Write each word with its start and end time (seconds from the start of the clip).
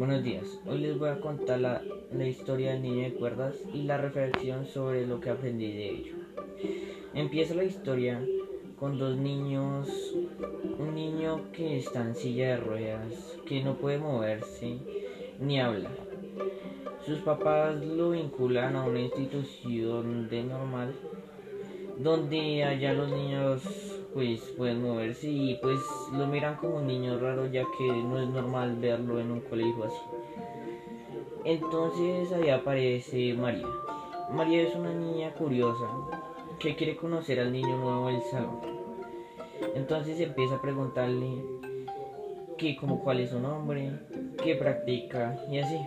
Buenos 0.00 0.24
días, 0.24 0.58
hoy 0.64 0.78
les 0.78 0.98
voy 0.98 1.10
a 1.10 1.20
contar 1.20 1.60
la, 1.60 1.82
la, 2.10 2.26
historia 2.26 2.72
del 2.72 2.80
niño 2.80 3.02
de 3.02 3.12
cuerdas 3.16 3.54
y 3.74 3.82
la 3.82 3.98
reflexión 3.98 4.64
sobre 4.64 5.06
lo 5.06 5.20
que 5.20 5.28
aprendí 5.28 5.70
de 5.70 5.90
ello. 5.90 6.14
Empieza 7.12 7.54
la 7.54 7.64
historia 7.64 8.18
con 8.78 8.98
dos 8.98 9.18
niños, 9.18 10.14
un 10.78 10.94
niño 10.94 11.52
que 11.52 11.76
está 11.76 12.00
en 12.00 12.14
silla 12.14 12.48
de 12.48 12.56
ruedas, 12.56 13.38
que 13.46 13.62
no 13.62 13.76
puede 13.76 13.98
moverse 13.98 14.78
ni 15.38 15.60
hablar. 15.60 15.92
Sus 17.04 17.18
papás 17.18 17.84
lo 17.84 18.12
vinculan 18.12 18.76
a 18.76 18.84
una 18.84 19.00
institución 19.00 20.30
de 20.30 20.44
normal 20.44 20.94
donde 22.02 22.64
allá 22.64 22.94
los 22.94 23.10
niños 23.10 23.62
pues 24.14 24.40
pueden 24.56 24.82
moverse 24.82 25.28
y 25.28 25.58
pues 25.60 25.78
lo 26.12 26.26
miran 26.26 26.56
como 26.56 26.76
un 26.76 26.86
niño 26.86 27.18
raro 27.18 27.46
ya 27.46 27.62
que 27.76 27.86
no 27.86 28.18
es 28.18 28.28
normal 28.28 28.76
verlo 28.76 29.20
en 29.20 29.30
un 29.30 29.40
colegio 29.40 29.84
así. 29.84 30.00
Entonces 31.44 32.32
ahí 32.32 32.48
aparece 32.48 33.34
María. 33.34 33.66
María 34.32 34.62
es 34.62 34.74
una 34.74 34.94
niña 34.94 35.32
curiosa 35.34 35.86
que 36.58 36.74
quiere 36.74 36.96
conocer 36.96 37.38
al 37.38 37.52
niño 37.52 37.76
nuevo 37.76 38.06
del 38.08 38.22
salón. 38.22 38.60
Entonces 39.74 40.18
empieza 40.20 40.54
a 40.56 40.62
preguntarle 40.62 41.44
que 42.56 42.76
como 42.76 43.00
cuál 43.00 43.20
es 43.20 43.30
su 43.30 43.40
nombre, 43.40 43.92
qué 44.42 44.54
practica 44.54 45.38
y 45.50 45.58
así. 45.58 45.78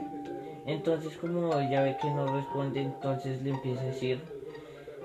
Entonces 0.67 1.17
como 1.17 1.59
ella 1.59 1.81
ve 1.81 1.97
que 1.99 2.09
no 2.09 2.27
responde, 2.27 2.81
entonces 2.81 3.41
le 3.41 3.49
empieza 3.49 3.81
a 3.81 3.85
decir 3.85 4.42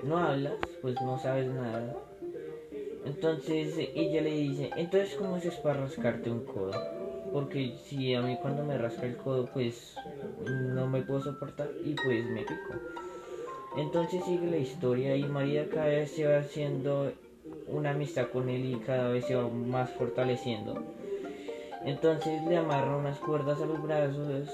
no 0.03 0.17
hablas, 0.17 0.55
pues 0.81 0.95
no 1.01 1.19
sabes 1.19 1.47
nada. 1.47 1.95
Entonces 3.05 3.75
ella 3.95 4.21
le 4.21 4.31
dice, 4.31 4.69
entonces 4.75 5.15
¿cómo 5.15 5.35
haces 5.35 5.55
para 5.55 5.81
rascarte 5.81 6.29
un 6.29 6.45
codo? 6.45 6.71
Porque 7.31 7.75
si 7.85 8.13
a 8.13 8.21
mí 8.21 8.37
cuando 8.41 8.63
me 8.63 8.77
rasca 8.77 9.05
el 9.05 9.17
codo 9.17 9.47
pues 9.53 9.95
no 10.45 10.87
me 10.87 11.01
puedo 11.01 11.21
soportar 11.21 11.69
y 11.83 11.93
pues 11.93 12.25
me 12.25 12.41
pico. 12.41 12.73
Entonces 13.77 14.23
sigue 14.25 14.47
la 14.47 14.57
historia 14.57 15.15
y 15.15 15.23
María 15.23 15.69
cada 15.69 15.87
vez 15.87 16.11
se 16.11 16.27
va 16.27 16.39
haciendo 16.39 17.11
una 17.67 17.91
amistad 17.91 18.27
con 18.29 18.49
él 18.49 18.65
y 18.65 18.75
cada 18.79 19.09
vez 19.09 19.25
se 19.25 19.35
va 19.35 19.47
más 19.47 19.89
fortaleciendo. 19.91 20.83
Entonces 21.85 22.43
le 22.43 22.57
amarra 22.57 22.97
unas 22.97 23.17
cuerdas 23.19 23.61
a 23.61 23.65
los 23.65 23.81
brazos 23.81 24.49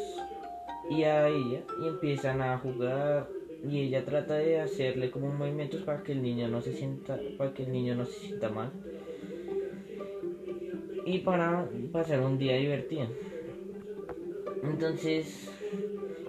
y 0.90 1.04
a 1.04 1.28
ella 1.28 1.62
y 1.82 1.88
empiezan 1.88 2.42
a 2.42 2.58
jugar 2.60 3.28
y 3.68 3.82
ella 3.82 4.06
trata 4.06 4.36
de 4.36 4.60
hacerle 4.60 5.10
como 5.10 5.30
movimientos 5.34 5.82
para 5.82 6.04
que 6.04 6.12
el 6.12 6.22
niño 6.22 6.48
no 6.48 6.62
se 6.62 6.74
sienta 6.74 7.20
para 7.38 7.54
que 7.54 7.64
el 7.64 7.72
niño 7.72 7.96
no 7.96 8.06
se 8.06 8.28
sienta 8.28 8.50
mal. 8.50 8.72
Y 11.06 11.20
para 11.20 11.68
pasar 11.92 12.22
un 12.22 12.38
día 12.38 12.58
divertido. 12.58 13.08
Entonces 14.64 15.50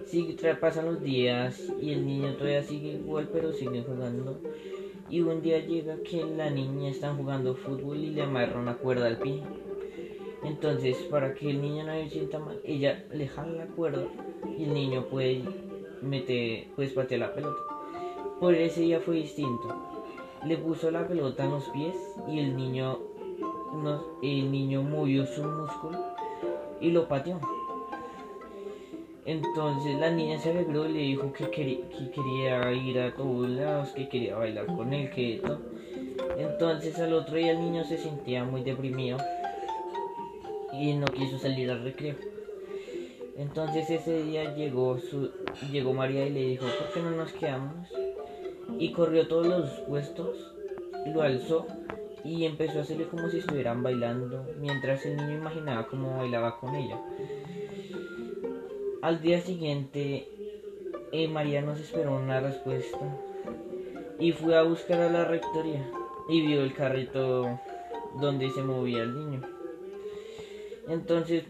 sí 0.06 0.36
pasan 0.60 0.86
los 0.86 1.02
días 1.02 1.72
y 1.80 1.92
el 1.92 2.06
niño 2.06 2.34
todavía 2.34 2.62
sigue 2.62 2.92
igual 2.92 3.28
pero 3.32 3.52
sigue 3.52 3.82
jugando. 3.82 4.40
Y 5.08 5.20
un 5.20 5.40
día 5.40 5.64
llega 5.64 5.96
que 5.98 6.24
la 6.24 6.50
niña 6.50 6.90
está 6.90 7.14
jugando 7.14 7.54
fútbol 7.54 7.98
y 7.98 8.10
le 8.10 8.22
amarra 8.22 8.58
una 8.58 8.76
cuerda 8.76 9.06
al 9.06 9.18
pie. 9.18 9.42
Entonces 10.42 10.96
para 11.10 11.34
que 11.34 11.50
el 11.50 11.60
niño 11.60 11.84
no 11.84 11.92
se 11.92 12.10
sienta 12.10 12.38
mal 12.38 12.60
ella 12.64 13.04
le 13.12 13.28
jala 13.28 13.52
la 13.52 13.66
cuerda 13.66 14.06
y 14.58 14.64
el 14.64 14.74
niño 14.74 15.06
puede 15.06 15.42
mete, 16.02 16.68
pues 16.76 16.92
patear 16.92 17.20
la 17.20 17.34
pelota. 17.34 17.60
Por 18.40 18.54
ese 18.54 18.82
día 18.82 19.00
fue 19.00 19.16
distinto. 19.16 19.74
Le 20.44 20.58
puso 20.58 20.90
la 20.90 21.06
pelota 21.06 21.44
en 21.44 21.50
los 21.52 21.64
pies 21.70 21.96
y 22.28 22.38
el 22.38 22.56
niño, 22.56 22.98
el 24.22 24.50
niño 24.50 24.82
movió 24.82 25.26
su 25.26 25.42
músculo 25.42 25.98
y 26.80 26.90
lo 26.90 27.08
pateó. 27.08 27.40
Entonces 29.24 29.98
la 29.98 30.10
niña 30.12 30.38
se 30.38 30.50
alegró 30.50 30.86
y 30.86 30.92
le 30.92 30.98
dijo 31.00 31.32
que, 31.32 31.50
quería, 31.50 32.72
ir 32.72 33.00
a 33.00 33.12
todos 33.14 33.48
lados, 33.48 33.88
que 33.90 34.08
quería 34.08 34.36
bailar 34.36 34.66
con 34.66 34.92
él, 34.92 35.10
que 35.10 35.40
todo. 35.44 35.60
Entonces 36.38 36.96
al 37.00 37.12
otro 37.12 37.36
día 37.36 37.52
el 37.52 37.60
niño 37.60 37.82
se 37.84 37.98
sentía 37.98 38.44
muy 38.44 38.62
deprimido 38.62 39.18
y 40.72 40.94
no 40.94 41.06
quiso 41.06 41.38
salir 41.38 41.70
al 41.70 41.82
recreo. 41.82 42.14
Entonces 43.36 43.90
ese 43.90 44.22
día 44.22 44.54
llegó, 44.54 44.98
su, 44.98 45.30
llegó 45.70 45.92
María 45.92 46.26
y 46.26 46.30
le 46.30 46.40
dijo, 46.40 46.64
¿por 46.64 46.92
qué 46.92 47.00
no 47.00 47.10
nos 47.10 47.32
quedamos? 47.32 47.88
Y 48.78 48.92
corrió 48.92 49.28
todos 49.28 49.46
los 49.46 49.70
puestos, 49.80 50.54
lo 51.12 51.22
alzó 51.22 51.66
y 52.24 52.44
empezó 52.44 52.78
a 52.78 52.82
hacerle 52.82 53.06
como 53.06 53.28
si 53.28 53.38
estuvieran 53.38 53.82
bailando, 53.82 54.46
mientras 54.58 55.04
el 55.04 55.16
niño 55.16 55.34
imaginaba 55.34 55.86
cómo 55.86 56.16
bailaba 56.16 56.58
con 56.58 56.74
ella. 56.74 56.98
Al 59.02 59.20
día 59.20 59.40
siguiente, 59.40 60.28
eh, 61.12 61.28
María 61.28 61.60
nos 61.60 61.78
esperó 61.78 62.16
una 62.16 62.40
respuesta 62.40 62.98
y 64.18 64.32
fue 64.32 64.56
a 64.56 64.62
buscar 64.62 65.00
a 65.00 65.10
la 65.10 65.24
rectoría 65.24 65.86
y 66.28 66.46
vio 66.46 66.62
el 66.62 66.74
carrito 66.74 67.60
donde 68.18 68.50
se 68.50 68.62
movía 68.62 69.02
el 69.02 69.14
niño. 69.14 69.55
Entonces, 70.88 71.44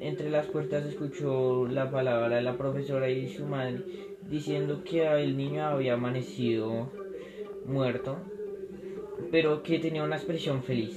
entre 0.00 0.28
las 0.28 0.46
puertas 0.46 0.84
escuchó 0.84 1.66
la 1.66 1.90
palabra 1.90 2.36
de 2.36 2.42
la 2.42 2.58
profesora 2.58 3.08
y 3.08 3.28
su 3.28 3.46
madre 3.46 3.82
diciendo 4.28 4.82
que 4.84 5.06
el 5.06 5.36
niño 5.36 5.64
había 5.64 5.94
amanecido 5.94 6.90
muerto, 7.64 8.18
pero 9.30 9.62
que 9.62 9.78
tenía 9.78 10.04
una 10.04 10.16
expresión 10.16 10.62
feliz. 10.62 10.96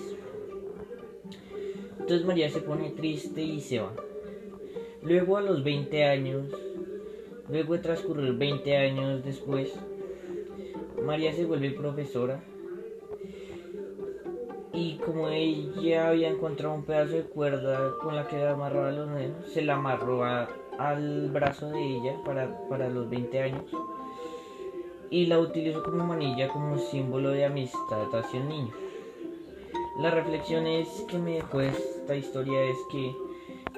Entonces 1.99 2.25
María 2.25 2.49
se 2.49 2.59
pone 2.59 2.91
triste 2.91 3.41
y 3.41 3.61
se 3.61 3.79
va. 3.79 3.93
Luego 5.01 5.37
a 5.37 5.41
los 5.41 5.63
20 5.63 6.03
años, 6.03 6.47
luego 7.49 7.73
de 7.73 7.79
transcurrir 7.79 8.33
20 8.33 8.77
años 8.77 9.23
después, 9.23 9.73
María 11.01 11.31
se 11.31 11.45
vuelve 11.45 11.71
profesora 11.71 12.43
y 14.73 14.95
como 14.97 15.29
ella 15.29 16.07
había 16.07 16.29
encontrado 16.29 16.73
un 16.73 16.83
pedazo 16.83 17.13
de 17.13 17.23
cuerda 17.23 17.93
con 18.01 18.15
la 18.15 18.27
que 18.27 18.43
amarraba 18.43 18.91
los 18.91 19.09
dedos, 19.13 19.51
se 19.53 19.61
la 19.61 19.75
amarró 19.75 20.23
al 20.23 21.29
brazo 21.29 21.69
de 21.69 21.79
ella 21.79 22.15
para, 22.25 22.67
para 22.67 22.89
los 22.89 23.07
20 23.07 23.39
años 23.39 23.63
y 25.11 25.27
la 25.27 25.37
utilizó 25.37 25.83
como 25.83 26.03
manilla 26.05 26.47
como 26.47 26.79
símbolo 26.79 27.29
de 27.29 27.45
amistad 27.45 28.13
hacia 28.13 28.41
el 28.41 28.49
niño. 28.49 28.73
La 29.99 30.09
reflexión 30.09 30.65
es 30.65 30.87
que 31.07 31.19
me 31.19 31.35
dejó 31.35 31.61
esta 31.61 32.15
historia 32.15 32.59
es 32.63 32.77
que 32.91 33.15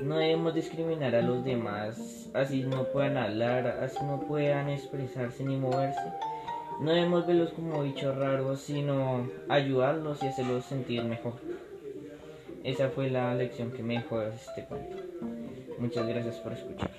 no 0.02 0.16
debemos 0.18 0.54
discriminar 0.54 1.14
a 1.14 1.22
los 1.22 1.44
demás, 1.44 2.30
así 2.34 2.64
no 2.64 2.86
puedan 2.86 3.18
hablar, 3.18 3.68
así 3.68 3.98
no 4.02 4.22
puedan 4.22 4.70
expresarse 4.70 5.44
ni 5.44 5.58
moverse 5.58 6.00
no 6.80 6.92
debemos 6.92 7.26
verlos 7.26 7.52
como 7.52 7.84
bichos 7.84 8.16
raros, 8.18 8.62
sino 8.62 9.30
ayudarlos 9.50 10.22
y 10.24 10.28
hacerlos 10.28 10.66
sentir 10.66 11.04
mejor. 11.04 11.34
Esa 12.64 12.90
fue 12.90 13.10
la 13.10 13.34
lección 13.36 13.72
que 13.72 13.84
me 13.84 13.96
dejó 13.96 14.22
este 14.24 14.66
cuento. 14.66 14.98
Muchas 15.78 16.08
gracias 16.08 16.38
por 16.38 16.54
escuchar. 16.54 16.92